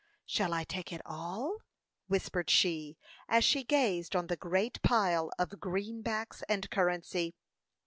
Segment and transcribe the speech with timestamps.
[0.25, 1.57] "Shall I take it all?"
[2.07, 2.97] whispered she,
[3.29, 7.35] as she gazed on the great pile of "greenbacks and currency."